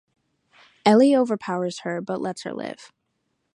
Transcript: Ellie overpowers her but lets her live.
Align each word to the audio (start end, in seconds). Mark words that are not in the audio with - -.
Ellie 0.83 1.15
overpowers 1.15 1.81
her 1.81 2.01
but 2.01 2.19
lets 2.21 2.41
her 2.41 2.55
live. 2.55 2.91